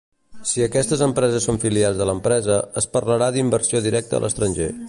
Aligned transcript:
Si 0.51 0.63
aquestes 0.67 1.03
empreses 1.07 1.45
són 1.49 1.61
filials 1.65 2.01
de 2.01 2.09
l'empresa, 2.11 2.57
es 2.83 2.91
parlarà 2.97 3.31
d'inversió 3.37 3.87
directa 3.89 4.19
a 4.21 4.25
l'estranger. 4.27 4.73